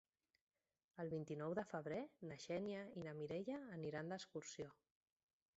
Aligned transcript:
El 1.03 1.11
vint-i-nou 1.11 1.53
de 1.59 1.65
febrer 1.73 1.99
na 2.31 2.39
Xènia 2.45 2.81
i 3.03 3.07
na 3.11 3.15
Mireia 3.21 3.63
aniran 3.79 4.11
d'excursió. 4.15 4.73